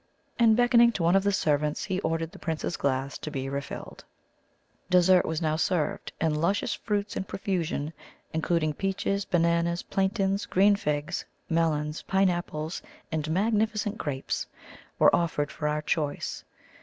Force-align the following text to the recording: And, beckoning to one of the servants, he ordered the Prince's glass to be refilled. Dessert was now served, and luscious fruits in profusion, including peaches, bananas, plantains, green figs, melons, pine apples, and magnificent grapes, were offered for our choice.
And, 0.39 0.57
beckoning 0.57 0.91
to 0.93 1.03
one 1.03 1.15
of 1.15 1.21
the 1.23 1.31
servants, 1.31 1.83
he 1.83 1.99
ordered 1.99 2.31
the 2.31 2.39
Prince's 2.39 2.75
glass 2.75 3.19
to 3.19 3.29
be 3.29 3.47
refilled. 3.49 4.03
Dessert 4.89 5.25
was 5.27 5.43
now 5.43 5.57
served, 5.57 6.11
and 6.19 6.41
luscious 6.41 6.73
fruits 6.73 7.15
in 7.15 7.23
profusion, 7.25 7.93
including 8.33 8.73
peaches, 8.73 9.25
bananas, 9.25 9.83
plantains, 9.83 10.47
green 10.47 10.75
figs, 10.75 11.23
melons, 11.51 12.01
pine 12.01 12.31
apples, 12.31 12.81
and 13.11 13.29
magnificent 13.29 13.99
grapes, 13.99 14.47
were 14.97 15.15
offered 15.15 15.51
for 15.51 15.67
our 15.67 15.83
choice. 15.83 16.43